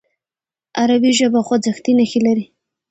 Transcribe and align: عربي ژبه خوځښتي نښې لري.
عربي 0.79 1.11
ژبه 1.19 1.39
خوځښتي 1.47 1.91
نښې 1.97 2.19
لري. 2.27 2.45